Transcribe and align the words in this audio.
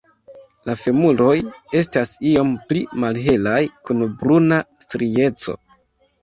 La 0.67 0.75
femuroj 0.83 1.33
estas 1.81 2.13
iom 2.29 2.53
pli 2.71 2.81
malhelaj 3.05 3.61
kun 3.91 4.03
bruna 4.23 4.59
strieco. 4.87 5.57